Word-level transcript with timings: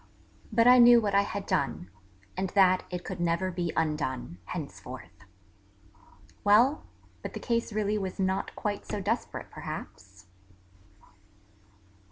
But 0.51 0.65
I 0.65 0.79
knew 0.79 0.99
what 0.99 1.13
I 1.13 1.21
had 1.21 1.45
done, 1.45 1.91
and 2.35 2.49
that 2.55 2.85
it 2.89 3.03
could 3.05 3.19
never 3.19 3.51
be 3.51 3.71
undone, 3.77 4.39
henceforth... 4.45 5.25
Well, 6.43 6.87
but 7.21 7.33
the 7.33 7.39
case 7.39 7.71
really 7.71 7.99
was 7.99 8.19
not 8.19 8.55
quite 8.55 8.83
so 8.87 8.99
desperate 8.99 9.51
perhaps? 9.51 10.25